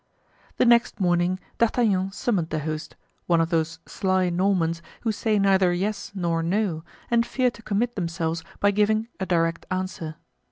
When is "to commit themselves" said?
7.51-8.43